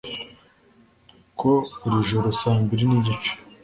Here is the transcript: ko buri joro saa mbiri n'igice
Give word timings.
ko 1.39 1.51
buri 1.79 1.99
joro 2.09 2.29
saa 2.39 2.57
mbiri 2.63 2.83
n'igice 2.87 3.31